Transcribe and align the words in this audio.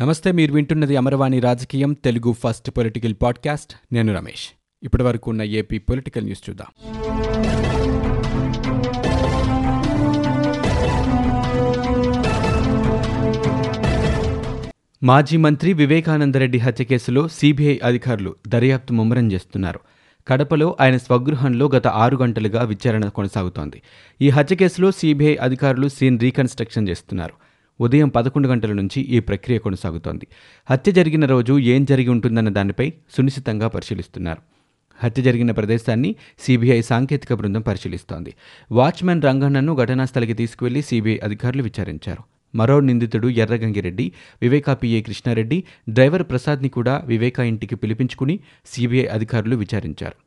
నమస్తే 0.00 0.32
మీరు 0.32 0.52
వింటున్నది 0.52 0.96
అమరవాణి 0.96 1.40
రాజకీయం 1.40 1.92
తెలుగు 1.92 2.32
ఫస్ట్ 2.32 2.70
పొలిటికల్ 2.70 3.14
పాడ్కాస్ట్. 3.22 3.74
నేను 3.92 4.14
రమేష్. 4.14 4.48
ఇప్పటి 4.82 5.02
వరకు 5.02 5.30
ఉన్న 5.30 5.42
ఏపీ 5.42 5.78
పొలిటికల్ 5.78 6.24
న్యూస్ 6.24 6.50
చూద్దాం. 6.50 6.66
మాజీ 15.02 15.36
మంత్రి 15.36 15.72
వివేకానందరెడ్డి 15.72 16.58
హత్య 16.58 16.84
కేసులో 16.84 17.28
సీబీఐ 17.28 17.78
అధికారులు 17.84 18.36
దర్యాప్తు 18.48 18.92
ముమ్మరం 18.92 19.32
చేస్తున్నారు. 19.32 19.80
కడపలో 20.28 20.76
ఆయన 20.80 20.96
స్వగృహంలో 20.96 21.68
గత 21.68 21.86
ఆరు 21.86 22.16
గంటలుగా 22.16 22.62
విచారణ 22.62 23.08
కొనసాగుతోంది. 23.08 23.82
ఈ 24.22 24.28
హత్య 24.28 24.56
కేసులో 24.56 24.92
సీబీఐ 24.92 25.36
అధికారులు 25.36 25.88
సీన్ 25.88 26.20
రీకన్స్ట్రక్షన్ 26.20 26.88
చేస్తున్నారు. 26.88 27.45
ఉదయం 27.80 28.08
పదకొండు 28.08 28.48
గంటల 28.48 28.72
నుంచి 28.72 29.02
ఈ 29.02 29.20
ప్రక్రియ 29.20 29.58
కొనసాగుతోంది. 29.58 30.26
హత్య 30.70 30.92
జరిగిన 30.92 31.26
రోజు 31.26 31.58
ఏం 31.58 31.84
జరిగి 31.84 32.08
ఉంటుందన్న 32.08 32.48
దానిపై 32.48 32.92
సునిశ్చితంగా 33.16 33.68
పరిశీలిస్తున్నారు. 33.68 34.42
హత్య 35.04 35.22
జరిగిన 35.22 35.50
ప్రదేశాన్ని 35.50 36.16
సీబీఐ 36.38 36.82
సాంకేతిక 36.82 37.34
బృందం 37.34 37.60
పరిశీలిస్తోంది. 37.60 38.34
వాచ్మెన్ 38.72 39.22
రంగన్నను 39.22 39.76
ఘటనా 39.76 40.04
స్థలికి 40.04 40.34
తీసుకువెళ్ళి 40.34 40.82
సీబీఐ 40.82 41.18
అధికారులు 41.18 41.62
విచారించారు. 41.62 42.22
మరో 42.56 42.80
నిందితుడు 42.80 43.28
ఎర్రగంగిరెడ్డి 43.28 44.12
వివేకా 44.42 44.74
పిఏ 44.74 45.00
కృష్ణారెడ్డి 45.00 45.64
డ్రైవర్ 45.88 46.22
ప్రసాద్ని 46.22 46.68
కూడా 46.68 47.02
వివేకా 47.06 47.44
ఇంటికి 47.44 47.76
పిలిపించుకుని 47.76 48.40
సీబీఐ 48.66 49.06
అధికారులు 49.06 49.56
విచారించారు. 49.56 50.25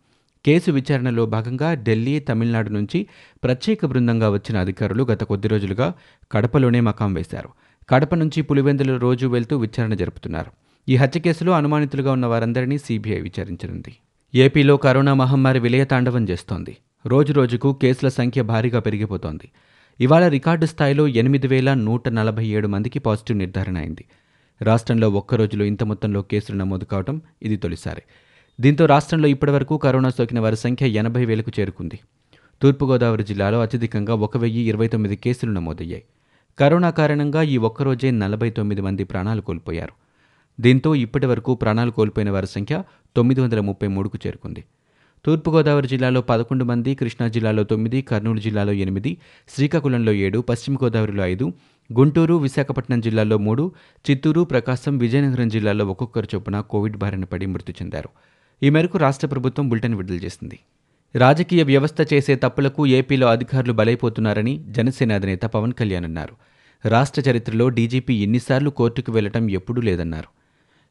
కేసు 0.50 0.72
విచారణలో 0.72 1.26
భాగంగా 1.26 1.74
ఢిల్లీ 1.74 2.20
తమిళనాడు 2.20 2.70
నుంచి 2.70 3.08
ప్రత్యేక 3.44 3.86
బృందంగా 3.86 4.30
వచ్చిన 4.30 4.58
అధికారులు 4.58 5.04
గత 5.04 5.24
కొద్ది 5.24 5.48
రోజులుగా 5.48 5.94
కడపలోనే 6.32 6.80
మకాం 6.80 7.14
వేశారు. 7.14 7.50
కడప 7.90 8.16
నుంచి 8.16 8.42
పులివెందులు 8.42 8.98
రోజు 8.98 9.28
వెళ్తూ 9.28 9.58
విచారణ 9.58 9.94
జరుపుతున్నారు. 9.94 10.52
ఈ 10.90 10.96
హత్య 10.96 11.20
కేసులో 11.20 11.52
అనుమానితులుగా 11.52 12.12
ఉన్న 12.12 12.26
వారందరినీ 12.26 12.78
సీబీఐ 12.78 13.20
విచారించనుంది. 13.20 13.96
ఏపీలో 14.36 14.78
కరోనా 14.78 15.14
మహమ్మారి 15.14 15.60
విలయతాండవం 15.60 16.30
చేస్తోంది. 16.30 16.78
రోజురోజుకు 17.06 17.74
కేసుల 17.82 18.10
సంఖ్య 18.10 18.42
భారీగా 18.42 18.80
పెరిగిపోతోంది. 18.80 19.52
ఇవాళ 20.00 20.28
రికార్డు 20.28 20.66
స్థాయిలో 20.66 21.08
ఎనిమిది 21.08 21.48
వేల 21.48 21.74
నూట 21.74 22.10
నలభై 22.10 22.46
ఏడు 22.46 22.68
మందికి 22.68 23.00
పాజిటివ్ 23.00 23.38
నిర్ధారణ 23.38 23.78
అయింది. 23.78 24.06
రాష్ట్రంలో 24.62 25.10
ఒక్క 25.10 25.36
రోజులో 25.36 25.66
ఇంత 25.66 25.84
మొత్తంలో 25.84 26.22
కేసులు 26.22 26.58
నమోదు 26.58 26.86
కావడం 26.86 27.22
ఇది 27.42 27.56
తొలిసారి. 27.56 28.02
దీంతో 28.60 28.86
రాష్ట్రంలో 28.86 29.28
ఇప్పటివరకు 29.28 29.78
కరోనా 29.78 30.10
సోకిన 30.10 30.40
వారి 30.40 30.56
సంఖ్య 30.56 30.88
ఎనభై 30.88 31.26
వేలకు 31.26 31.52
చేరుకుంది. 31.60 32.00
తూర్పుగోదావరి 32.62 33.24
జిల్లాలో 33.24 33.62
అత్యధికంగా 33.62 34.14
ఒక 34.14 34.38
వెయ్యి 34.38 34.70
ఇరవై 34.70 34.88
తొమ్మిది 34.88 35.16
కేసులు 35.16 35.52
నమోదయ్యాయి. 35.52 36.04
కరోనా 36.60 36.90
కారణంగా 36.90 37.42
ఈ 37.42 37.58
ఒక్కరోజే 37.58 38.12
నలభై 38.12 38.50
తొమ్మిది 38.50 38.82
మంది 38.82 39.04
ప్రాణాలు 39.04 39.42
కోల్పోయారు. 39.42 39.94
దీంతో 40.62 40.96
ఇప్పటి 40.96 41.26
వరకు 41.26 41.56
ప్రాణాలు 41.56 41.92
కోల్పోయిన 41.92 42.30
వారి 42.30 42.48
సంఖ్య 42.48 42.84
తొమ్మిది 43.16 43.42
వందల 43.42 43.60
ముప్పై 43.60 43.88
మూడుకు 43.88 44.18
చేరుకుంది. 44.28 44.64
తూర్పుగోదావరి 45.26 45.88
జిల్లాలో 45.88 46.22
పదకొండు 46.22 46.64
మంది 46.64 46.96
కృష్ణా 46.96 47.28
జిల్లాలో 47.28 47.64
తొమ్మిది 47.64 48.02
కర్నూలు 48.02 48.40
జిల్లాలో 48.40 48.72
ఎనిమిది 48.72 49.18
శ్రీకాకుళంలో 49.50 50.12
ఏడు 50.12 50.40
పశ్చిమ 50.40 50.76
గోదావరిలో 50.76 51.26
ఐదు 51.26 51.54
గుంటూరు 51.94 52.34
విశాఖపట్నం 52.36 53.02
జిల్లాలో 53.02 53.38
మూడు 53.38 53.72
చిత్తూరు 54.10 54.42
ప్రకాశం 54.42 54.98
విజయనగరం 54.98 55.48
జిల్లాలో 55.48 55.86
ఒక్కొక్కరు 55.86 56.28
చొప్పున 56.36 56.62
కోవిడ్ 56.62 56.98
బారిన 56.98 57.24
పడి 57.24 57.46
మృతి 57.46 57.72
చెందారు. 57.72 58.10
ఈ 58.64 58.70
మేరకు 58.70 58.98
రాష్ట్ర 58.98 59.28
ప్రభుత్వం 59.28 59.70
బులెటిన్ 59.70 59.96
విడుదల 59.96 60.16
చేసింది. 60.16 60.60
రాజకీయ 61.16 61.64
వ్యవస్థ 61.64 62.14
చేసే 62.14 62.36
తప్పులకు 62.36 62.88
ఏపీలో 62.88 63.28
అధికారులు 63.28 63.74
బలైపోతున్నారని 63.74 64.66
జనసేన 64.70 65.14
అధినేత 65.14 65.42
పవన్ 65.42 65.74
కళ్యాణ్ 65.74 66.06
అన్నారు. 66.06 66.36
రాష్ట్ర 66.86 67.22
చరిత్రలో 67.22 67.70
డీజీపీ 67.70 68.24
ఎన్నిసార్లు 68.24 68.70
కోర్టుకు 68.70 69.12
వెళ్ళటం 69.12 69.50
ఎప్పుడూ 69.50 69.82
లేదన్నారు. 69.82 70.28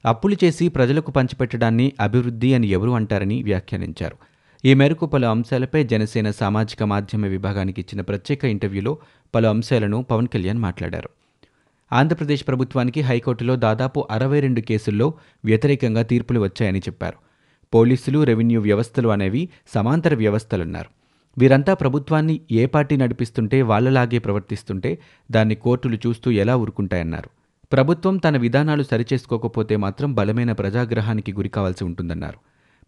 అప్పులు 0.09 0.37
చేసి 0.45 0.69
ప్రజలకు 0.69 1.11
పంచిపెట్టడాన్ని 1.11 1.93
అభివృద్ధి 2.01 2.55
అని 2.55 2.67
ఎవరు 2.67 2.91
అంటారని 2.91 3.43
వ్యాఖ్యానించారు. 3.43 4.17
ఈ 4.65 4.75
మేరకు 4.75 5.07
పలు 5.07 5.27
అంశాలపై 5.27 5.85
జనసేన 5.85 6.31
సామాజిక 6.31 6.83
మాధ్యమ 6.83 7.27
విభాగానికి 7.27 7.81
ఇచ్చిన 7.81 8.01
ప్రత్యేక 8.01 8.45
ఇంటర్వ్యూలో 8.45 8.99
పలు 9.35 9.49
అంశాలను 9.49 10.03
పవన్ 10.03 10.29
కళ్యాణ్ 10.29 10.59
మాట్లాడారు. 10.59 11.09
ఆంధ్రప్రదేశ్ 11.93 12.49
ప్రభుత్వానికి 12.49 13.01
హైకోర్టులో 13.01 13.57
దాదాపు 13.57 14.09
అరవై 14.11 14.41
రెండు 14.41 14.61
కేసుల్లో 14.61 15.15
వ్యతిరేకంగా 15.45 16.03
తీర్పులు 16.03 16.41
వచ్చాయని 16.41 16.79
చెప్పారు. 16.79 17.28
పోలీసులు 17.75 18.25
రెవెన్యూ 18.25 18.61
వ్యవస్థలు 18.61 19.09
అనేవి 19.09 19.49
సమాంతర 19.75 20.15
వ్యవస్థలున్నారు. 20.15 20.91
వీరంతా 21.39 21.75
ప్రభుత్వాన్ని 21.75 22.41
ఏ 22.51 22.67
పార్టీ 22.67 22.97
నడిపిస్తుంటే 22.97 23.63
వాళ్ళలాగే 23.63 24.19
ప్రవర్తిస్తుంటే 24.19 24.99
దాన్ని 25.31 25.55
కోర్టులు 25.55 25.99
చూస్తూ 26.07 26.31
ఎలా 26.31 26.57
ఊరుకుంటాయన్నారు. 26.57 27.29
ప్రభుత్వం 27.73 28.17
తన 28.17 28.37
విధానాలు 28.37 28.83
సరిచేసుకోకపోతే 28.83 29.77
మాత్రం 29.77 30.15
బలమైన 30.15 30.53
ప్రజాగ్రహానికి 30.53 31.33
గురికావాల్సి 31.33 31.85
ఉంటుందన్నారు. 31.85 32.39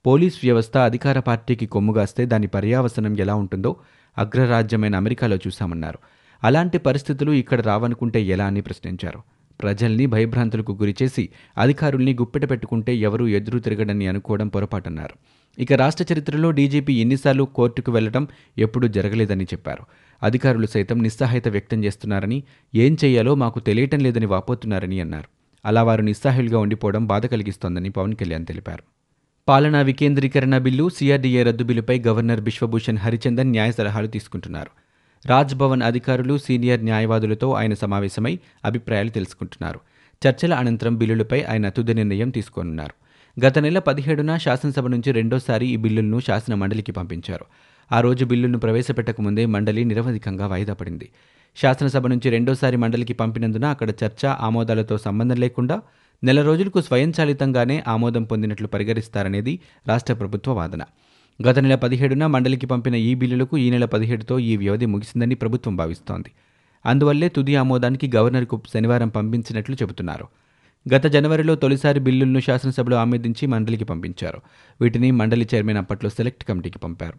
పోలీస్ 0.06 0.38
వ్యవస్థ 0.42 0.76
అధికార 0.76 1.18
పార్టీకి 1.18 1.66
కొమ్ముగాస్తే 1.66 2.26
దాని 2.26 2.46
పర్యావసనం 2.46 3.16
ఎలా 3.20 3.34
ఉంటుందో 3.34 3.76
అగ్రరాజ్యమైన 4.18 4.96
అమెరికాలో 4.96 5.36
చూశామన్నారు. 5.36 5.98
అలాంటి 6.44 6.78
పరిస్థితులు 6.78 7.32
ఇక్కడ 7.32 7.60
రావనుకుంటే 7.60 8.22
ఎలా 8.22 8.46
అని 8.46 8.60
ప్రశ్నించారు. 8.60 9.20
ప్రజల్ని 9.62 10.06
భయభ్రాంతులకు 10.06 10.72
గురిచేసి 10.72 11.28
అధికారుల్ని 11.58 12.14
గుప్పెట 12.14 12.50
పెట్టుకుంటే 12.50 12.96
ఎవరూ 12.96 13.26
ఎదురు 13.28 13.58
తిరగడని 13.58 14.06
అనుకోవడం 14.06 14.48
పొరపాటన్నారు. 14.48 15.14
ఇక 15.58 15.72
రాష్ట్ర 15.72 16.04
చరిత్రలో 16.12 16.50
డీజీపీ 16.50 16.92
ఎన్నిసార్లు 17.00 17.44
కోర్టుకు 17.44 17.92
వెళ్ళడం 17.92 18.28
ఎప్పుడూ 18.58 18.88
జరగలేదని 18.88 19.44
చెప్పారు. 19.44 19.84
అధికారులు 20.22 20.66
సైతం 20.66 21.02
నిస్సహాయత 21.02 21.48
వ్యక్తం 21.48 21.84
చేస్తున్నారని 21.84 22.42
ఏం 22.74 22.96
చేయాలో 23.04 23.34
మాకు 23.34 23.60
తెలియటం 23.60 23.98
లేదని 23.98 24.26
వాపోతున్నారని 24.26 25.00
అన్నారు. 25.00 25.28
అలా 25.64 25.82
వారు 25.82 26.02
నిస్సహాయులుగా 26.02 26.58
ఉండిపోవడం 26.58 27.06
బాధ 27.06 27.26
కలిగిస్తోందని 27.26 27.90
పవన్ 27.90 28.14
కళ్యాణ్ 28.14 28.46
తెలిపారు. 28.46 28.82
పాలనా 29.48 29.80
వికేంద్రీకరణ 29.80 30.58
బిల్లు 30.58 30.88
సీఆర్డీఏ 30.88 31.42
రద్దు 31.42 31.64
బిల్లుపై 31.64 32.02
గవర్నర్ 32.06 32.40
బిశ్వభూషణ్ 32.40 32.98
హరిచందన్ 32.98 33.50
న్యాయ 33.50 33.72
సలహాలు 33.72 34.06
తీసుకుంటున్నారు. 34.06 34.70
రాజ్భవన్ 35.26 35.82
అధికారులు 35.82 36.38
సీనియర్ 36.38 36.84
న్యాయవాదులతో 36.84 37.52
ఆయన 37.52 37.74
సమావేశమై 37.74 38.38
అభిప్రాయాలు 38.64 39.08
తెలుసుకుంటున్నారు. 39.08 39.80
చర్చల 40.26 40.54
అనంతరం 40.54 40.96
బిల్లులపై 40.96 41.42
ఆయన 41.42 41.68
తుది 41.68 41.94
నిర్ణయం 41.94 42.30
తీసుకోనున్నారు. 42.30 42.94
గత 43.46 43.58
నెల 43.58 43.78
పదిహేడున 43.78 44.36
శాసనసభ 44.36 44.86
నుంచి 44.86 45.12
రెండోసారి 45.12 45.66
ఈ 45.66 45.76
బిల్లులను 45.76 46.20
శాసన 46.20 46.54
మండలికి 46.54 46.92
పంపించారు. 46.92 47.44
ఆ 47.92 48.00
రోజు 48.00 48.24
బిల్లును 48.24 48.58
ప్రవేశపెట్టకముందే 48.58 49.46
మండలి 49.46 49.84
నిరవధికంగా 49.84 50.46
వాయిదా 50.46 50.72
పడింది. 50.72 51.08
శాసనసభ 51.56 52.06
నుంచి 52.06 52.30
రెండోసారి 52.30 52.76
మండలికి 52.76 53.12
పంపినందున 53.12 53.64
అక్కడ 53.64 53.90
చర్చ 53.90 54.26
ఆమోదాలతో 54.26 54.98
సంబంధం 54.98 55.36
లేకుండా 55.36 55.82
నెల 56.24 56.42
రోజులకు 56.42 56.80
స్వయంచాలితంగానే 56.80 57.84
ఆమోదం 57.88 58.24
పొందినట్లు 58.24 58.66
పరిగణిస్తారనేది 58.66 59.60
రాష్ట్ర 59.88 60.14
ప్రభుత్వ 60.14 60.52
వాదన. 60.52 60.80
గత 61.46 61.58
నెల 61.58 61.74
పదిహేడున 61.74 62.26
మండలికి 62.26 62.66
పంపిన 62.66 62.94
ఈ 62.94 63.14
బిల్లులకు 63.14 63.58
ఈ 63.58 63.70
నెల 63.70 63.84
పదిహేడుతో 63.84 64.38
ఈ 64.38 64.56
వ్యవధి 64.56 64.86
ముగిసిందని 64.86 65.34
ప్రభుత్వం 65.34 65.76
భావిస్తోంది. 65.76 66.30
అందువల్లే 66.86 67.28
తుది 67.28 67.56
ఆమోదానికి 67.56 68.10
గవర్నర్కు 68.16 68.60
శనివారం 68.74 69.08
పంపించినట్లు 69.08 69.74
చెబుతున్నారు. 69.74 70.26
గత 70.94 71.06
జనవరిలో 71.06 71.54
తొలిసారి 71.54 72.00
బిల్లులను 72.00 72.40
శాసనసభలో 72.40 72.96
ఆమోదించి 72.96 73.46
మండలికి 73.46 73.84
పంపించారు. 73.84 74.40
వీటిని 74.80 75.10
మండలి 75.10 75.48
చైర్మన్ 75.54 75.76
అప్పట్లో 75.76 76.10
సెలెక్ట్ 76.10 76.44
కమిటీకి 76.44 76.78
పంపారు. 76.78 77.18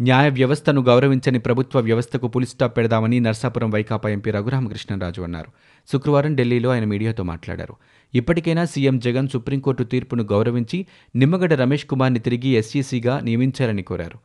న్యాయ 0.00 0.28
వ్యవస్థను 0.28 0.80
గౌరవించని 0.82 1.38
ప్రభుత్వ 1.38 1.80
వ్యవస్థకు 1.80 2.28
పులిస్టాప్ 2.28 2.76
పెడదామని 2.76 3.20
నర్సాపురం 3.20 3.70
వైకాపా 3.70 4.10
ఎంపీ 4.10 4.30
రఘురామకృష్ణరాజు 4.30 5.22
అన్నారు. 5.22 5.46
శుక్రవారం 5.92 6.36
ఢిల్లీలో 6.36 6.70
ఆయన 6.70 6.84
మీడియాతో 6.84 7.22
మాట్లాడారు. 7.22 7.74
ఇప్పటికైనా 8.14 8.64
సీఎం 8.64 8.98
జగన్ 8.98 9.28
సుప్రీంకోర్టు 9.28 9.82
తీర్పును 9.82 10.22
గౌరవించి 10.22 10.86
నిమ్మగడ్డ 11.16 11.54
రమేష్ 11.54 11.86
కుమార్ని 11.86 12.20
తిరిగి 12.20 12.48
ఎస్ఈసీగా 12.48 13.20
నియమించారని 13.20 13.82
కోరారు. 13.82 14.18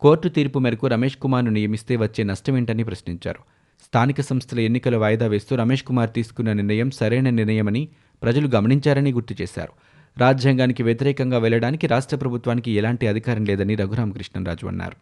కోర్టు 0.00 0.28
తీర్పు 0.28 0.58
మేరకు 0.58 0.86
రమేష్ 0.86 1.16
కుమార్ను 1.16 1.50
నియమిస్తే 1.50 1.96
వచ్చే 1.96 2.24
నష్టమేంటని 2.24 2.84
ప్రశ్నించారు. 2.84 3.38
స్థానిక 3.84 4.20
సంస్థల 4.20 4.60
ఎన్నికల 4.60 4.96
వాయిదా 4.96 5.26
వేస్తూ 5.26 5.56
రమేష్ 5.56 5.84
కుమార్ 5.84 6.10
తీసుకున్న 6.10 6.52
నిర్ణయం 6.52 6.90
సరైన 6.90 7.30
నిర్ణయమని 7.30 7.88
ప్రజలు 8.22 8.48
గమనించారని 8.48 9.12
గుర్తు 9.12 9.34
చేశారు. 9.42 9.72
రాజ్యాంగానికి 10.18 10.82
వ్యతిరేకంగా 10.82 11.38
వెళ్ళడానికి 11.38 11.86
రాష్ట్ర 11.86 12.16
ప్రభుత్వానికి 12.16 12.70
ఎలాంటి 12.70 13.06
అధికారం 13.06 13.44
లేదని 13.44 13.74
రఘురామకృష్ణరాజు 13.74 14.66
అన్నారు. 14.66 14.96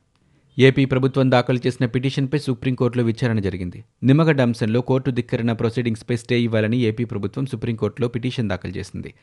ఏపీ 0.58 0.84
ప్రభుత్వం 0.84 1.30
దాఖలు 1.30 1.58
చేసిన 1.66 1.86
పిటిషన్పై 1.86 2.38
సుప్రీంకోర్టులో 2.38 3.04
విచారణ 3.04 3.38
జరిగింది. 3.38 3.84
నిమ్మగడ్డ 4.04 4.40
అంశంలో 4.40 4.80
కోర్టు 4.80 5.10
ధిక్కరణ 5.10 5.52
ప్రొసీడింగ్స్పై 5.52 6.16
స్టే 6.16 6.40
ఇవ్వాలని 6.40 6.76
ఏపీ 6.76 7.04
ప్రభుత్వం 7.04 7.46
సుప్రీంకోర్టులో 7.46 8.08
పిటిషన్ 8.08 8.48
దాఖలు 8.48 8.70
చేసింది. 8.70 9.14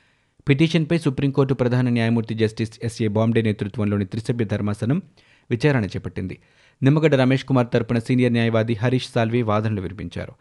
పిటిషన్పై 0.49 0.97
సుప్రీంకోర్టు 0.97 1.53
ప్రధాన 1.53 1.89
న్యాయమూర్తి 1.89 2.35
జస్టిస్ 2.35 2.79
ఎస్ఏ 2.83 3.07
బాంబే 3.07 3.41
నేతృత్వంలోని 3.41 4.05
త్రిసభ్య 4.05 4.45
ధర్మాసనం 4.45 5.01
విచారణ 5.51 5.85
చేపట్టింది. 5.85 6.39
నిమ్మగడ్డ 6.83 7.15
రమేష్ 7.15 7.45
కుమార్ 7.45 7.67
తరపున 7.73 7.99
సీనియర్ 7.99 8.33
న్యాయవాది 8.33 8.73
హరీష్ 8.73 9.09
సాల్వే 9.15 9.41
వాదనలు 9.41 9.81
వినిపించారు. 9.81 10.33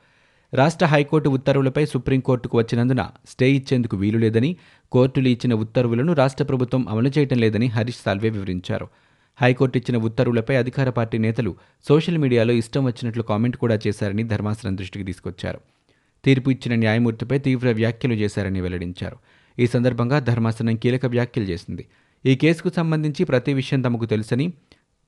రాష్ట్ర 0.55 0.87
హైకోర్టు 0.87 1.29
ఉత్తర్వులపై 1.29 1.87
సుప్రీంకోర్టుకు 1.87 2.59
వచ్చినందున 2.59 3.09
స్టే 3.29 3.53
ఇచ్చేందుకు 3.53 3.97
వీలు 3.97 4.19
లేదని 4.19 4.57
కోర్టులు 4.93 5.29
ఇచ్చిన 5.29 5.55
ఉత్తర్వులను 5.55 6.13
రాష్ట్ర 6.13 6.45
ప్రభుత్వం 6.45 6.89
అమలు 6.89 7.11
చేయటం 7.19 7.39
లేదని 7.39 7.67
హరీష్ 7.67 7.99
సాల్వే 8.05 8.31
వివరించారు. 8.31 8.89
హైకోర్టు 9.43 9.79
ఇచ్చిన 9.79 9.99
ఉత్తర్వులపై 9.99 10.57
అధికార 10.57 10.91
పార్టీ 10.91 11.19
నేతలు 11.19 11.57
సోషల్ 11.89 12.19
మీడియాలో 12.19 12.53
ఇష్టం 12.53 12.85
వచ్చినట్లు 12.85 13.23
కామెంట్ 13.23 13.57
కూడా 13.57 13.79
చేశారని 13.87 14.23
ధర్మాసనం 14.23 14.79
దృష్టికి 14.79 15.05
తీసుకొచ్చారు. 15.05 15.61
తీర్పు 16.25 16.51
ఇచ్చిన 16.51 16.75
న్యాయమూర్తిపై 16.75 17.39
తీవ్ర 17.39 17.73
వ్యాఖ్యలు 17.73 18.15
చేశారని 18.15 18.61
వెల్లడించారు. 18.61 19.17
ఈ 19.59 19.67
సందర్భంగా 19.67 20.19
ధర్మాసనం 20.19 20.77
కీలక 20.77 21.07
వ్యాఖ్యలు 21.07 21.47
చేసింది. 21.47 21.87
ఈ 22.27 22.37
కేసుకు 22.37 22.71
సంబంధించి 22.71 23.25
ప్రతి 23.25 23.53
విషయం 23.53 23.81
తమకు 23.81 24.05
తెలుసని 24.05 24.53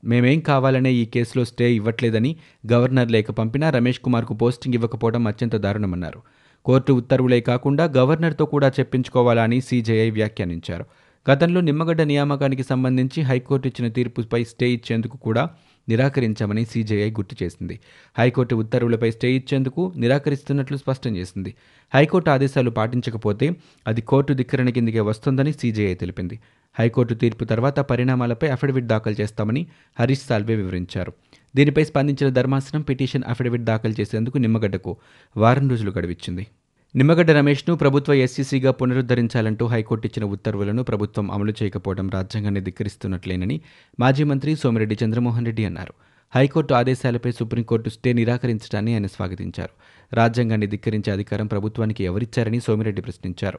మేమేం 0.05 0.41
కావాలనే 0.41 0.93
ఈ 0.93 1.05
కేసులో 1.05 1.45
స్టే 1.45 1.75
ఇవ్వట్లేదని 1.75 2.37
గవర్నర్ 2.73 3.11
లేఖ 3.11 3.31
పంపినా 3.31 3.71
రమేష్ 3.71 4.01
కుమార్కు 4.01 4.35
పోస్టింగ్ 4.35 4.75
ఇవ్వకపోవడం 4.75 5.27
అత్యంత 5.27 5.57
దారుణమన్నారు. 5.57 6.23
కోర్టు 6.65 6.93
ఉత్తర్వులే 6.93 7.41
కాకుండా 7.41 7.85
గవర్నర్తో 7.85 8.47
కూడా 8.47 8.69
చెప్పించుకోవాలని 8.69 9.61
సీజేఐ 9.61 10.11
వ్యాఖ్యానించారు. 10.11 10.85
గతంలో 11.31 11.61
నిమ్మగడ్డ 11.61 12.03
నియామకానికి 12.03 12.62
సంబంధించి 12.62 13.23
హైకోర్టు 13.23 13.69
ఇచ్చిన 13.69 13.88
తీర్పుపై 13.91 14.44
స్టే 14.44 14.71
ఇచ్చేందుకు 14.71 15.17
కూడా 15.17 15.50
నిరాకరించామని 15.88 16.65
సీజేఐ 16.65 17.11
గుర్తు 17.11 17.44
చేసింది. 17.44 17.81
హైకోర్టు 18.19 18.55
ఉత్తర్వులపై 18.55 19.11
స్టే 19.11 19.32
ఇచ్చేందుకు 19.32 19.93
నిరాకరిస్తున్నట్లు 19.97 20.76
స్పష్టం 20.76 21.17
చేసింది. 21.17 21.55
హైకోర్టు 21.94 22.31
ఆదేశాలు 22.31 22.71
పాటించకపోతే 22.71 23.50
అది 23.87 24.00
కోర్టు 24.00 24.32
ధిక్కరణ 24.32 24.69
కిందికే 24.69 25.00
వస్తుందని 25.00 25.53
సీజేఐ 25.53 25.94
తెలిపింది. 25.94 26.38
హైకోర్టు 26.79 27.15
తీర్పు 27.15 27.44
తర్వాత 27.44 27.81
పరిణామాలపై 27.81 28.49
అఫిడవిట్ 28.49 28.87
దాఖలు 28.87 29.17
చేస్తామని 29.20 29.67
హరీష్ 30.00 30.23
సాల్వే 30.23 30.55
వివరించారు. 30.55 31.12
దీనిపై 31.56 31.85
స్పందించిన 31.85 32.31
ధర్మాసనం 32.31 32.82
పిటిషన్ 32.82 33.25
అఫిడవిట్ 33.29 33.62
దాఖలు 33.62 33.94
చేసేందుకు 34.00 34.38
నిమ్మగడ్డకు 34.38 34.97
వారం 35.37 35.69
రోజులు 35.69 35.93
గడివిచ్చింది. 35.99 36.47
నిమ్మగడ్డ 36.96 37.31
రమేష్ను 37.31 37.76
ప్రభుత్వ 37.76 38.14
ఎస్సీసీగా 38.14 38.70
పునరుద్ధరించాలంటూ 38.70 39.67
హైకోర్టు 39.67 40.06
ఇచ్చిన 40.06 40.26
ఉత్తర్వులను 40.26 40.82
ప్రభుత్వం 40.82 41.31
అమలు 41.31 41.52
చేయకపోవడం 41.62 42.11
రాజ్యాంగాన్ని 42.11 42.61
ధిక్కరిస్తున్నట్లేనని 42.61 43.61
మాజీ 44.00 44.25
మంత్రి 44.25 44.56
సోమిరెడ్డి 44.56 44.99
చంద్రమోహన్ 45.05 45.46
రెడ్డి 45.46 45.64
అన్నారు. 45.64 45.94
హైకోర్టు 46.35 46.75
ఆదేశాలపై 46.75 47.32
సుప్రీంకోర్టు 47.32 47.91
స్టే 47.91 48.12
నిరాకరించడాన్ని 48.12 48.94
ఆయన 48.94 49.06
స్వాగతించారు. 49.06 49.70
రాజ్యాంగాన్ని 50.14 50.67
ధిక్కరించే 50.67 51.12
అధికారం 51.12 51.46
ప్రభుత్వానికి 51.46 52.05
ఎవరిచ్చారని 52.05 52.61
సోమిరెడ్డి 52.61 53.02
ప్రశ్నించారు. 53.02 53.58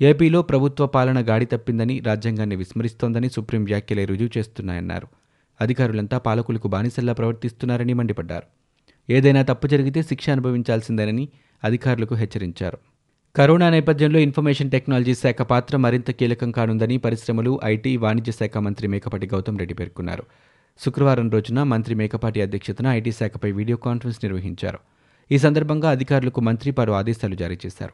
ఏపీలో 0.00 0.42
ప్రభుత్వ 0.42 0.86
పాలన 0.86 1.28
గాడి 1.28 1.46
తప్పిందని 1.46 2.00
రాజ్యాంగాన్ని 2.00 2.56
విస్మరిస్తోందని 2.56 3.30
సుప్రీం 3.30 3.64
వ్యాఖ్యలే 3.64 4.04
రుజువు 4.04 4.38
చేస్తున్నాయన్నారు. 4.38 5.08
అధికారులంతా 5.60 6.18
పాలకులకు 6.18 6.68
బానిసల్లా 6.68 7.12
ప్రవర్తిస్తున్నారని 7.12 7.94
మండిపడ్డారు. 7.94 8.46
ఏదైనా 9.12 9.42
తప్పు 9.42 9.66
జరిగితే 9.66 10.02
శిక్ష 10.02 10.30
అనుభవించాల్సిందేనని 10.30 11.28
అధికారులకు 11.64 12.14
హెచ్చరించారు. 12.14 12.78
కరోనా 13.36 13.70
నేపథ్యంలో 13.70 14.18
ఇన్ఫర్మేషన్ 14.18 14.70
టెక్నాలజీ 14.70 15.14
శాఖ 15.14 15.42
పాత్ర 15.42 15.76
మరింత 15.76 16.10
కీలకం 16.10 16.50
కానుందని 16.50 16.96
పరిశ్రమలు 16.96 17.60
ఐటీ 17.64 17.96
వాణిజ్య 17.96 18.32
శాఖ 18.32 18.58
మంత్రి 18.58 18.88
మేకపాటి 18.88 19.26
గౌతమ్ 19.26 19.58
రెడ్డి 19.58 19.74
పేర్కొన్నారు. 19.74 20.22
శుక్రవారం 20.84 21.30
రోజున 21.30 21.62
మంత్రి 21.62 21.94
మేకపాటి 21.94 22.42
అధ్యక్షతన 22.42 22.86
ఐటీ 22.86 23.12
శాఖపై 23.12 23.52
వీడియో 23.52 23.76
కాన్ఫరెన్స్ 23.76 24.20
నిర్వహించారు. 24.22 24.78
ఈ 25.32 25.38
సందర్భంగా 25.38 25.90
అధికారులకు 25.90 26.40
మంత్రి 26.40 26.72
పలు 26.72 26.92
ఆదేశాలు 26.92 27.34
జారీ 27.34 27.58
చేశారు. 27.66 27.92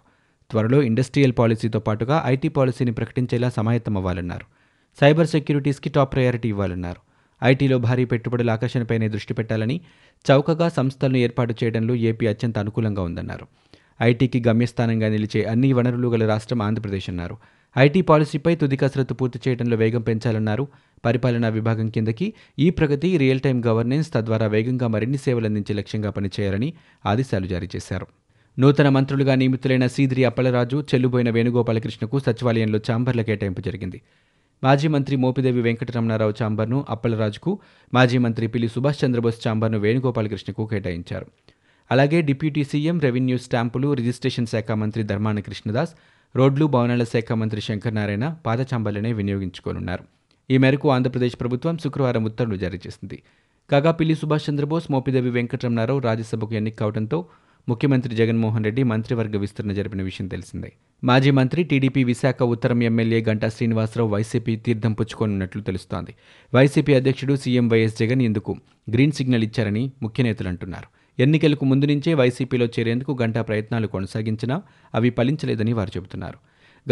త్వరలో 0.50 0.82
ఇండస్ట్రియల్ 0.82 1.32
పాలసీతో 1.38 1.80
పాటుగా 1.80 2.22
ఐటీ 2.26 2.48
పాలసీని 2.48 2.92
ప్రకటించేలా 2.92 3.50
సమాయత్తమవ్వాలన్నారు. 3.50 4.46
సైబర్ 5.00 5.26
సెక్యూరిటీస్కి 5.26 5.88
టాప్ 5.88 6.12
ప్రయారిటీ 6.12 6.48
ఇవ్వాలన్నారు. 6.48 7.05
ఐటీలో 7.44 7.78
భారీ 7.78 8.04
పెట్టుబడుల 8.04 8.50
ఆకర్షణపైనే 8.50 9.08
దృష్టి 9.08 9.34
పెట్టాలని 9.34 9.80
చౌకగా 10.30 10.68
సంస్థలను 10.68 11.16
ఏర్పాటు 11.16 11.54
చేయడంలో 11.64 11.94
ఏపీ 11.94 12.26
అత్యంత 12.26 12.58
అనుకూలంగా 12.58 13.02
ఉందన్నారు. 13.02 13.46
ఐటీకి 14.02 14.42
గమ్యస్థానంగా 14.48 15.08
నిలిచే 15.08 15.44
అన్ని 15.44 15.72
వనరులు 15.72 16.08
గల 16.08 16.26
రాష్ట్రం 16.26 16.62
ఆంధ్రప్రదేశ్ 16.62 17.10
అన్నారు. 17.10 17.36
ఐటీ 17.78 18.00
పాలసీపై 18.00 18.54
తుది 18.54 18.76
కసరత్తు 18.76 19.14
పూర్తి 19.14 19.38
చేయడంలో 19.48 19.76
వేగం 19.76 20.02
పెంచాలన్నారు. 20.02 20.68
పరిపాలనా 21.04 21.48
విభాగం 21.48 21.88
కిందకి 21.88 22.34
ఈ 22.58 22.70
ప్రగతి 22.70 23.16
రియల్ 23.16 23.40
టైం 23.40 23.62
గవర్నెన్స్ 23.66 24.12
తద్వారా 24.12 24.46
వేగంగా 24.46 24.86
మరిన్ని 24.86 25.18
సేవలు 25.18 25.46
అందించే 25.46 25.74
లక్ష్యంగా 25.74 26.10
పనిచేయాలని 26.10 26.72
ఆదేశాలు 27.06 27.46
జారీ 27.46 27.68
చేశారు. 27.76 28.06
నూతన 28.58 28.88
మంత్రులుగా 28.88 29.34
నియమితులైన 29.34 29.86
సీదిరి 29.86 30.24
అప్పలరాజు 30.24 30.84
చెల్లుబోయిన 30.94 31.30
వేణుగోపాలకృష్ణకు 31.30 32.18
సచివాలయంలో 32.18 32.78
ఛాంబర్ల 32.78 33.22
కేటాయింపు 33.22 33.60
జరిగింది. 33.60 34.02
మాజీ 34.62 34.88
మంత్రి 34.88 35.16
మోపిదేవి 35.16 35.60
వెంకటరమణారావు 35.60 36.34
ఛాంబర్ను 36.42 36.86
అప్పలరాజుకు 36.88 37.58
మాజీ 37.94 38.18
మంత్రి 38.18 38.46
పిల్లి 38.46 38.68
సుభాష్ 38.68 39.04
చంద్రబోస్ 39.04 39.48
ఛాంబర్ను 39.48 39.78
వేణుగోపాలకృష్ణకు 39.78 40.66
కేటాయించారు. 40.66 41.26
అలాగే 41.90 42.22
డిప్యూటీ 42.22 42.64
సీఎం 42.64 43.00
రెవెన్యూ 43.00 43.38
స్టాంపులు 43.38 43.94
రిజిస్ట్రేషన్ 43.94 44.46
శాఖ 44.46 44.70
మంత్రి 44.70 45.02
ధర్మాన 45.02 45.40
కృష్ణదాస్ 45.40 45.94
రోడ్లు 46.36 46.66
భవనాల 46.66 47.04
శాఖ 47.04 47.32
మంత్రి 47.32 47.60
శంకర్ 47.60 47.94
నారాయణ 47.94 48.36
పాదచాంబర్లనే 48.46 49.12
వినియోగించుకోనున్నారు. 49.12 50.04
ఈ 50.50 50.58
మేరకు 50.58 50.90
ఆంధ్రప్రదేశ్ 50.90 51.40
ప్రభుత్వం 51.40 51.78
శుక్రవారం 51.78 52.24
ఉత్తర్వులు 52.24 52.56
జారీ 52.56 52.80
చేసింది. 52.86 53.22
కాగా 53.70 53.90
పిల్లి 53.90 54.14
సుభాష్ 54.14 54.50
చంద్రబోస్ 54.50 54.90
మోపిదేవి 54.90 55.30
వెంకటరమణారావు 55.30 55.98
రాజ్యసభకు 55.98 56.54
ఎన్నిక 56.54 56.78
కావడంతో 56.78 57.26
ముఖ్యమంత్రి 57.68 58.16
జగన్మోహన్ 58.16 58.64
రెడ్డి 58.64 58.82
మంత్రివర్గ 58.82 59.36
విస్తరణ 59.36 59.72
జరిపిన 59.72 60.02
విషయం 60.02 60.28
తెలిసిందే. 60.28 60.72
మాజీ 61.04 61.30
మంత్రి 61.30 61.62
టీడీపీ 61.62 62.04
విశాఖ 62.04 62.42
ఉత్తరం 62.42 62.82
ఎమ్మెల్యే 62.82 63.24
గంటా 63.28 63.48
శ్రీనివాసరావు 63.48 64.10
వైసీపీ 64.10 64.56
తీర్థం 64.56 64.92
పుచ్చుకోనున్నట్లు 64.92 65.62
తెలుస్తోంది. 65.62 66.14
వైసీపీ 66.54 66.94
అధ్యక్షుడు 66.94 67.36
సీఎం 67.36 67.68
వైఎస్ 67.68 67.98
జగన్ 67.98 68.22
ఇందుకు 68.22 68.56
గ్రీన్ 68.90 69.12
సిగ్నల్ 69.12 69.44
ఇచ్చారని 69.44 69.92
ముఖ్య 70.02 70.24
నేతలు 70.24 70.48
అంటున్నారు. 70.48 70.88
ఎన్నికలకు 71.18 71.64
ముందు 71.64 71.86
నుంచే 71.86 72.14
వైసీపీలో 72.14 72.66
చేరేందుకు 72.66 73.18
గంటా 73.22 73.42
ప్రయత్నాలు 73.42 73.86
కొనసాగించినా 73.86 74.62
అవి 74.94 75.10
ఫలించలేదని 75.10 75.72
వారు 75.72 75.92
చెబుతున్నారు. 75.96 76.38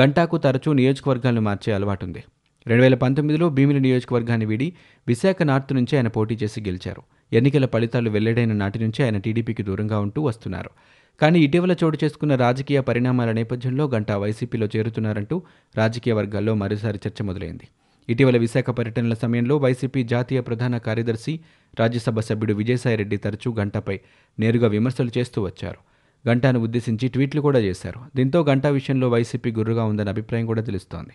గంటాకు 0.00 0.36
తరచూ 0.36 0.72
నియోజకవర్గాలను 0.72 1.40
మార్చే 1.40 1.72
అలవాటుంది. 1.72 2.24
రెండు 2.66 2.82
వేల 2.82 2.94
పంతొమ్మిదిలో 2.94 3.48
భీమిలి 3.48 3.80
నియోజకవర్గాన్ని 3.80 4.46
వీడి 4.46 4.72
విశాఖ 5.08 5.42
నార్త్ 5.42 5.72
నుంచి 5.72 5.96
ఆయన 5.96 6.08
పోటీ 6.08 6.34
చేసి 6.34 6.60
గెలిచారు. 6.60 7.02
ఎన్నికల 7.32 7.66
ఫలితాలు 7.66 8.10
వెల్లడైన 8.10 8.52
నాటి 8.52 8.78
నుంచి 8.78 9.04
ఆయన 9.04 9.18
టీడీపీకి 9.18 9.62
దూరంగా 9.62 9.98
ఉంటూ 9.98 10.22
వస్తున్నారు. 10.22 10.70
కానీ 11.20 11.40
ఇటీవల 11.40 11.76
చోటు 11.84 11.98
చేసుకున్న 12.04 12.34
రాజకీయ 12.34 12.80
పరిణామాల 12.80 13.32
నేపథ్యంలో 13.32 13.88
గంటా 13.88 14.16
వైసీపీలో 14.16 14.68
చేరుతున్నారంటూ 14.76 15.42
రాజకీయ 15.76 16.12
వర్గాల్లో 16.12 16.54
మరోసారి 16.54 17.00
చర్చ 17.06 17.22
మొదలైంది. 17.22 17.68
ఇటీవల 18.08 18.36
విశాఖ 18.36 18.70
పర్యటనల 18.70 19.14
సమయంలో 19.14 19.56
వైసీపీ 19.56 20.02
జాతీయ 20.02 20.40
ప్రధాన 20.40 20.78
కార్యదర్శి 20.78 21.40
రాజ్యసభ 21.80 22.20
సభ్యుడు 22.20 22.52
విజయసాయిరెడ్డి 22.52 23.16
తరచూ 23.16 23.54
గంటపై 23.54 24.00
నేరుగా 24.40 24.68
విమర్శలు 24.68 25.10
చేస్తూ 25.18 25.42
వచ్చారు. 25.42 25.78
గంటాను 26.28 26.60
ఉద్దేశించి 26.60 27.08
ట్వీట్లు 27.08 27.40
కూడా 27.40 27.58
చేశారు. 27.58 28.00
దీంతో 28.16 28.44
గంటా 28.44 28.68
విషయంలో 28.68 29.08
వైసీపీ 29.08 29.52
గుర్రుగా 29.52 29.84
ఉందన్న 29.84 30.08
అభిప్రాయం 30.08 30.46
కూడా 30.46 30.62
తెలుస్తోంది. 30.62 31.12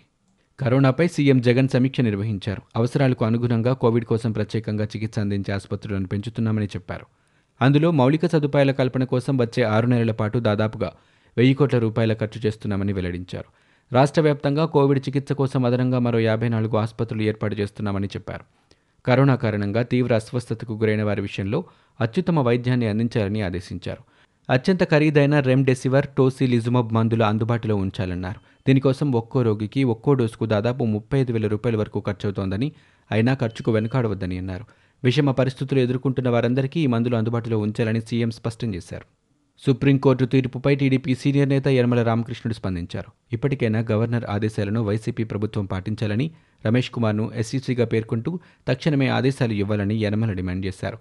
కరోనాపై 0.60 1.08
సీఎం 1.08 1.42
జగన్ 1.42 1.70
సమీక్ష 1.70 2.02
నిర్వహించారు. 2.02 2.62
అవసరాలకు 2.76 3.26
అనుగుణంగా 3.26 3.74
కోవిడ్ 3.74 4.06
కోసం 4.06 4.32
ప్రత్యేకంగా 4.32 4.86
చికిత్స 4.86 5.20
అందించే 5.20 5.54
ఆసుపత్రులను 5.54 6.08
పెంచుతున్నామని 6.08 6.66
చెప్పారు. 6.66 7.06
అందులో 7.62 7.92
మౌలిక 7.92 8.26
సదుపాయాల 8.26 8.72
కల్పన 8.72 9.04
కోసం 9.04 9.38
వచ్చే 9.38 9.64
ఆరు 9.64 9.88
నెలల 9.88 10.12
పాటు 10.12 10.40
దాదాపుగా 10.40 10.94
వెయ్యి 11.38 11.54
కోట్ల 11.54 11.80
రూపాయల 11.80 12.14
ఖర్చు 12.14 12.42
చేస్తున్నామని 12.46 12.94
వెల్లడించారు. 12.94 13.46
రాష్ట్ర 13.94 14.22
వ్యాప్తంగా 14.22 14.66
కోవిడ్ 14.66 15.00
చికిత్స 15.00 15.32
కోసం 15.32 15.66
అదనంగా 15.66 16.00
మరో 16.00 16.20
యాభై 16.20 16.50
నాలుగు 16.50 16.78
ఆసుపత్రులు 16.78 17.24
ఏర్పాటు 17.24 17.56
చేస్తున్నామని 17.56 18.08
చెప్పారు. 18.08 18.44
కరోనా 19.06 19.36
కారణంగా 19.36 19.82
తీవ్ర 19.82 20.16
అస్వస్థతకు 20.16 20.74
గురైన 20.74 21.04
వారి 21.04 21.22
విషయంలో 21.22 21.64
అత్యుత్తమ 22.02 22.40
వైద్యాన్ని 22.40 22.88
అందించాలని 22.88 23.42
ఆదేశించారు. 23.42 24.04
అత్యంత 24.50 24.84
ఖరీదైన 24.84 25.40
రెమ్డెసివర్ 25.40 26.08
టోసిలిజుమబ్ 26.18 26.94
మందులు 26.94 27.24
అందుబాటులో 27.24 27.76
ఉంచాలన్నారు. 27.76 28.40
దీనికోసం 28.68 29.12
ఒక్కో 29.12 29.42
రోగికి 29.42 29.84
ఒక్కో 29.84 30.14
డోసుకు 30.14 30.46
దాదాపు 30.46 30.84
ముప్పై 30.84 31.20
ఐదు 31.20 31.32
వేల 31.32 31.48
రూపాయల 31.48 31.76
వరకు 31.78 32.04
ఖర్చవుతోందని 32.08 32.72
అయినా 33.12 33.34
ఖర్చుకు 33.34 33.72
వెనుకాడవద్దని 33.72 34.38
అన్నారు. 34.38 34.66
విషమ 35.04 35.32
పరిస్థితులు 35.32 35.80
ఎదుర్కొంటున్న 35.80 36.30
వారందరికీ 36.30 36.80
ఈ 36.80 36.88
మందులు 36.88 37.16
అందుబాటులో 37.16 37.60
ఉంచాలని 37.60 38.02
సీఎం 38.02 38.32
స్పష్టం 38.32 38.76
చేశారు. 38.76 39.06
సుప్రీంకోర్టు 39.66 40.26
తీర్పుపై 40.26 40.76
టీడీపీ 40.76 41.16
సీనియర్ 41.16 41.50
నేత 41.50 41.68
యనమల 41.68 42.04
రామకృష్ణుడు 42.04 42.54
స్పందించారు. 42.54 43.12
ఇప్పటికైనా 43.34 43.86
గవర్నర్ 43.92 44.26
ఆదేశాలను 44.30 44.82
వైసీపీ 44.82 45.24
ప్రభుత్వం 45.24 45.66
పాటించాలని 45.66 46.32
రమేష్ 46.66 46.92
కుమార్ను 46.92 47.32
ఎస్సీసీగా 47.36 47.86
పేర్కొంటూ 47.86 48.40
తక్షణమే 48.68 49.08
ఆదేశాలు 49.08 49.54
ఇవ్వాలని 49.54 49.96
యనమల 49.96 50.32
డిమాండ్ 50.32 50.66
చేశారు. 50.66 50.98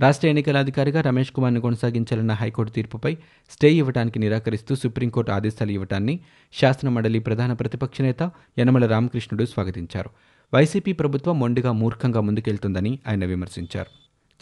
రాష్ట్ర 0.00 0.28
ఎన్నికల 0.28 0.58
అధికారిగా 0.58 1.00
రమేష్ 1.00 1.30
కుమార్ను 1.30 1.60
కొనసాగించాలన్న 1.60 2.32
హైకోర్టు 2.32 2.72
తీర్పుపై 2.72 3.14
స్టే 3.50 3.72
ఇవ్వడానికి 3.72 4.18
నిరాకరిస్తూ 4.18 4.74
సుప్రీంకోర్టు 4.74 5.30
ఆదేశాలు 5.30 5.70
ఇవ్వటాన్ని 5.70 6.20
శాసనమండలి 6.52 7.18
ప్రధాన 7.18 7.52
ప్రతిపక్ష 7.52 8.00
నేత 8.00 8.30
యనమల 8.58 8.86
రామకృష్ణుడు 8.86 9.44
స్వాగతించారు. 9.44 10.10
వైసీపీ 10.54 10.92
ప్రభుత్వం 10.92 11.40
మొండిగా 11.40 11.72
మూర్ఖంగా 11.72 12.20
ముందుకెళ్తుందని 12.20 12.98
ఆయన 13.08 13.24
విమర్శించారు. 13.24 13.86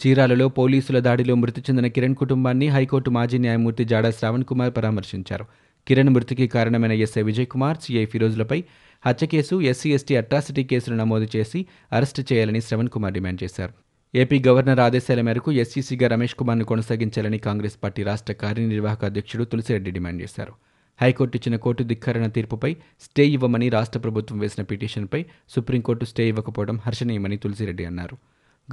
చీరాలలో 0.07 0.49
పోలీసుల 0.49 0.99
దాడిలో 0.99 1.35
మృతి 1.35 1.61
చెందిన 1.61 1.87
కిరణ్ 1.87 2.15
కుటుంబాన్ని 2.15 2.67
హైకోర్టు 2.67 3.09
మాజీ 3.09 3.37
న్యాయమూర్తి 3.37 3.85
జాడా 3.85 4.11
శ్రావణ్ 4.11 4.43
కుమార్ 4.43 4.73
పరామర్శించారు. 4.77 5.45
కిరణ్ 5.87 6.09
మృతికి 6.09 6.47
కారణమైన 6.47 6.91
ఎస్ఐ 6.91 7.21
విజయ్ 7.21 7.45
కుమార్ 7.45 7.77
సిఐ 7.77 8.05
ఫిరోజులపై 8.05 8.63
హత్య 9.07 9.27
కేసు 9.27 9.61
ఎస్సీ 9.61 9.93
ఎస్టీ 9.93 10.15
అట్రాసిటీ 10.15 10.63
కేసులు 10.63 10.95
నమోదు 10.95 11.27
చేసి 11.35 11.65
అరెస్టు 11.91 12.21
చేయాలని 12.33 12.61
శ్రవణ్ 12.61 12.89
కుమార్ 12.89 13.13
డిమాండ్ 13.13 13.43
చేశారు. 13.43 13.73
ఏపీ 14.15 14.43
గవర్నర్ 14.47 14.79
ఆదేశాల 14.79 15.21
మేరకు 15.21 15.51
ఎస్సీసీగా 15.51 16.07
రమేష్ 16.07 16.35
కుమార్ను 16.35 16.65
కొనసాగించాలని 16.65 17.37
కాంగ్రెస్ 17.37 17.77
పార్టీ 17.83 18.03
రాష్ట్ర 18.03 18.33
కార్యనిర్వాహక 18.33 19.05
అధ్యక్షుడు 19.05 19.43
తులసిరెడ్డి 19.43 19.91
డిమాండ్ 19.91 20.21
చేశారు. 20.21 20.53
హైకోర్టు 21.01 21.37
ఇచ్చిన 21.37 21.55
కోర్టు 21.55 21.83
ధిక్కరణ 21.83 22.27
తీర్పుపై 22.27 22.73
స్టే 23.01 23.27
ఇవ్వమని 23.27 23.69
రాష్ట్ర 23.69 23.99
ప్రభుత్వం 23.99 24.39
వేసిన 24.39 24.63
పిటిషన్పై 24.63 25.25
సుప్రీంకోర్టు 25.49 26.05
స్టే 26.05 26.27
ఇవ్వకపోవడం 26.27 26.79
హర్షణీయమని 26.85 27.37
తులసిరెడ్డి 27.37 27.85
అన్నారు. 27.85 28.17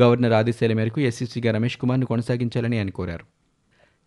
గవర్నర్ 0.02 0.32
ఆదేశాల 0.32 0.72
మేరకు 0.72 1.00
ఎస్సీసీగా 1.00 1.52
రమేష్ 1.52 1.76
కుమార్ను 1.76 2.06
కొనసాగించాలని 2.06 2.78
ఆయన 2.78 2.90
కోరారు. 2.90 3.37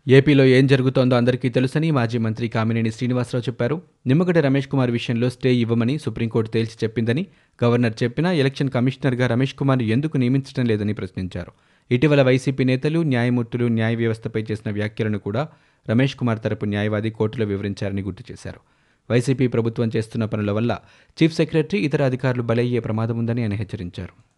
ఏపీలో 0.08 0.44
ఏం 0.44 0.66
జరుగుతోందో 0.66 1.16
అందరికీ 1.16 1.48
తెలుసని 1.48 1.90
మాజీ 1.90 2.18
మంత్రి 2.18 2.48
కామినేని 2.48 2.92
శ్రీనివాసరావు 2.92 3.42
చెప్పారు. 3.42 3.82
నిమ్మగడ్డ 4.06 4.38
రమేష్ 4.38 4.68
కుమార్ 4.68 4.90
విషయంలో 4.90 5.30
స్టే 5.30 5.54
ఇవ్వమని 5.54 5.98
సుప్రీంకోర్టు 5.98 6.50
తేల్చి 6.50 6.72
చెప్పిందని 6.84 7.26
గవర్నర్ 7.64 8.02
చెప్పినా 8.02 8.32
ఎలక్షన్ 8.32 8.70
కమిషనర్గా 8.70 9.26
రమేష్ 9.26 9.54
కుమార్ 9.54 9.82
ఎందుకు 9.82 10.16
నియమించడం 10.16 10.66
లేదని 10.66 10.92
ప్రశ్నించారు. 10.92 11.52
ఇటీవల 11.90 12.22
వైసీపీ 12.22 12.64
నేతలు 12.64 13.02
న్యాయమూర్తులు 13.02 13.66
న్యాయ 13.66 13.94
వ్యవస్థపై 13.94 14.44
చేసిన 14.50 14.72
వ్యాఖ్యలను 14.72 15.18
కూడా 15.18 15.48
రమేష్ 15.90 16.16
కుమార్ 16.16 16.38
తరపు 16.40 16.64
న్యాయవాది 16.64 17.10
కోర్టులో 17.10 17.46
వివరించారని 17.46 18.02
గుర్తు 18.02 18.24
చేశారు. 18.32 18.60
వైసీపీ 19.10 19.46
ప్రభుత్వం 19.46 19.90
చేస్తున్న 19.96 20.24
పనుల 20.24 20.50
వల్ల 20.50 20.78
చీఫ్ 21.22 21.34
సెక్రటరీ 21.34 21.80
ఇతర 21.80 22.02
అధికారులు 22.02 22.42
బలయ్యే 22.42 22.78
ప్రమాదం 22.78 23.18
ఉందని 23.18 23.42
ఆయన 23.42 23.54
హెచ్చరించారు. 23.54 24.31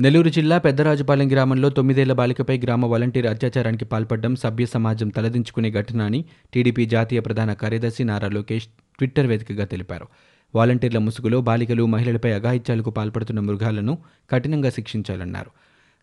నెల్లూరు 0.00 0.28
జిల్లా 0.28 0.58
పెద్దరాజుపాలెం 0.58 1.32
గ్రామంలో 1.32 1.68
తొమ్మిదేళ్ళ 1.68 2.12
బాలికపై 2.12 2.58
గ్రామ 2.58 2.86
వాలంటీర్ 2.86 3.26
అత్యాచారానికి 3.26 3.84
పాల్పడడం 3.84 4.36
సభ్య 4.36 4.66
సమాజం 4.66 5.08
తలదించుకునే 5.08 5.70
ఘటన 5.70 6.02
అని 6.02 6.24
టీడీపీ 6.54 6.86
జాతీయ 6.86 7.20
ప్రధాన 7.20 7.52
కార్యదర్శి 7.52 8.04
నారా 8.04 8.28
లోకేష్ 8.28 8.66
ట్విట్టర్ 8.66 9.26
వేదికగా 9.26 9.64
తెలిపారు. 9.64 10.06
వాలంటీర్ల 10.54 10.98
ముసుగులో 10.98 11.40
బాలికలు 11.40 11.86
మహిళలపై 11.86 12.32
అఘాయిత్యాలకు 12.32 12.90
పాల్పడుతున్న 12.90 13.40
మృగాలను 13.40 13.98
కఠినంగా 14.30 14.70
శిక్షించాలన్నారు. 14.70 15.50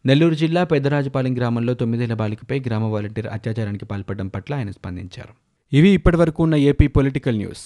నెల్లూరు 0.05 0.33
జిల్లా 0.33 0.63
పెద్దరాజుపాలెం 0.63 1.37
గ్రామంలో 1.37 1.73
తొమ్మిదేళ్ళ 1.73 2.13
బాలికపై 2.13 2.59
గ్రామ 2.59 2.83
వాలంటీర్ 2.83 3.27
అత్యాచారానికి 3.27 3.85
పాల్పడడం 3.85 4.27
పట్ల 4.27 4.53
ఆయన 4.53 4.71
స్పందించారు. 4.71 5.33
ఇవి 5.73 5.89
ఇప్పటివరకు 5.89 6.43
ఉన్న 6.43 6.55
ఏపీ 6.55 6.87
పొలిటికల్ 6.87 7.37
న్యూస్. 7.37 7.65